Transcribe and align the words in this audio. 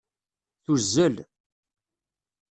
Tuzzel. 0.63 1.15